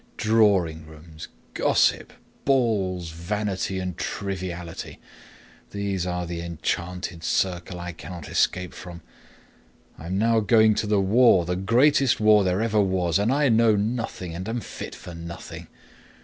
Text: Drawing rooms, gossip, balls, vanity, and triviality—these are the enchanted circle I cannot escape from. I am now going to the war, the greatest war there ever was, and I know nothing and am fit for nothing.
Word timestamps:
Drawing 0.17 0.87
rooms, 0.87 1.27
gossip, 1.53 2.11
balls, 2.43 3.11
vanity, 3.11 3.77
and 3.77 3.95
triviality—these 3.95 6.07
are 6.07 6.25
the 6.25 6.41
enchanted 6.41 7.23
circle 7.23 7.79
I 7.79 7.91
cannot 7.91 8.27
escape 8.27 8.73
from. 8.73 9.03
I 9.99 10.07
am 10.07 10.17
now 10.17 10.39
going 10.39 10.73
to 10.73 10.87
the 10.87 10.99
war, 10.99 11.45
the 11.45 11.55
greatest 11.55 12.19
war 12.19 12.43
there 12.43 12.63
ever 12.63 12.81
was, 12.81 13.19
and 13.19 13.31
I 13.31 13.47
know 13.49 13.75
nothing 13.75 14.33
and 14.33 14.49
am 14.49 14.61
fit 14.61 14.95
for 14.95 15.13
nothing. 15.13 15.67